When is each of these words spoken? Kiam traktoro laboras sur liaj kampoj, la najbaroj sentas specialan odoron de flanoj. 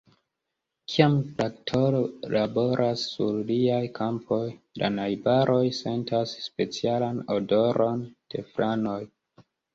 Kiam 0.91 1.17
traktoro 1.25 1.99
laboras 2.35 3.03
sur 3.09 3.37
liaj 3.51 3.83
kampoj, 4.01 4.41
la 4.85 4.91
najbaroj 4.95 5.59
sentas 5.83 6.35
specialan 6.49 7.23
odoron 7.37 8.05
de 8.33 8.45
flanoj. 8.51 8.99